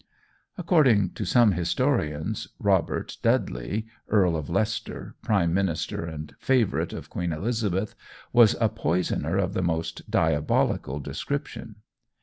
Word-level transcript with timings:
According 0.57 1.11
to 1.11 1.25
some 1.25 1.51
historians, 1.51 2.47
Robert 2.57 3.17
Dudley, 3.21 3.85
Earl 4.09 4.35
of 4.35 4.49
Leicester, 4.49 5.13
Prime 5.21 5.53
Minister 5.53 6.05
and 6.05 6.33
favourite 6.39 6.91
of 6.91 7.07
Queen 7.11 7.31
Elizabeth, 7.31 7.93
was 8.33 8.55
a 8.59 8.67
poisoner 8.67 9.37
of 9.37 9.53
the 9.53 9.61
most 9.61 10.09
diabolical 10.09 10.99
description. 10.99 11.75